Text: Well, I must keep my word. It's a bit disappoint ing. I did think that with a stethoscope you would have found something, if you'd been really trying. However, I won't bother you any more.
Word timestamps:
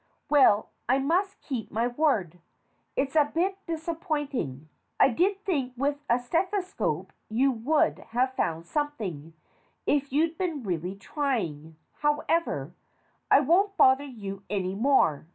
Well, 0.29 0.71
I 0.89 0.97
must 0.97 1.39
keep 1.41 1.69
my 1.71 1.87
word. 1.87 2.39
It's 2.95 3.15
a 3.15 3.29
bit 3.33 3.57
disappoint 3.67 4.33
ing. 4.33 4.67
I 4.99 5.09
did 5.09 5.45
think 5.45 5.75
that 5.75 5.79
with 5.79 5.95
a 6.09 6.17
stethoscope 6.17 7.13
you 7.29 7.51
would 7.51 7.99
have 8.09 8.33
found 8.33 8.65
something, 8.65 9.33
if 9.85 10.11
you'd 10.11 10.39
been 10.39 10.63
really 10.63 10.95
trying. 10.95 11.75
However, 11.99 12.73
I 13.29 13.41
won't 13.41 13.77
bother 13.77 14.03
you 14.03 14.41
any 14.49 14.73
more. 14.73 15.27